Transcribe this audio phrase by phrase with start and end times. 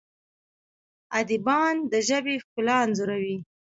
[1.19, 3.37] ادیبان د ژبې ښکلا انځوروي.